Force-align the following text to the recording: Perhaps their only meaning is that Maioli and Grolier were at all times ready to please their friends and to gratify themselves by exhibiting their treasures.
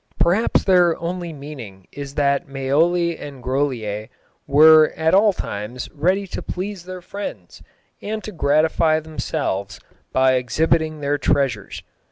Perhaps 0.19 0.63
their 0.63 0.97
only 0.99 1.31
meaning 1.31 1.85
is 1.91 2.15
that 2.15 2.47
Maioli 2.47 3.19
and 3.21 3.43
Grolier 3.43 4.09
were 4.47 4.89
at 4.97 5.13
all 5.13 5.31
times 5.31 5.91
ready 5.91 6.25
to 6.25 6.41
please 6.41 6.85
their 6.85 7.03
friends 7.03 7.61
and 8.01 8.23
to 8.23 8.31
gratify 8.31 8.99
themselves 8.99 9.79
by 10.11 10.33
exhibiting 10.37 11.01
their 11.01 11.19
treasures. 11.19 11.83